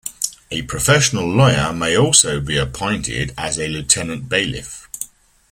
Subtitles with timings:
[0.49, 4.87] A professional lawyer may also be appointed as a Lieutenant Bailiff.